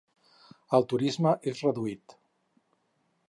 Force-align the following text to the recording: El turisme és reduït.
El 0.77 0.87
turisme 0.93 1.33
és 1.53 1.61
reduït. 1.67 2.17